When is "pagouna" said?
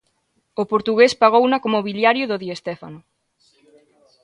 1.23-1.61